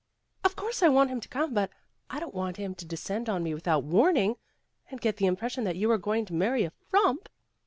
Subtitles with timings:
[0.43, 1.53] ''Of course, I want him to come.
[1.53, 1.69] But
[2.09, 4.35] I don 't want him to descend on me without warning,
[4.89, 7.29] and get the impression that you are going to marry a frump."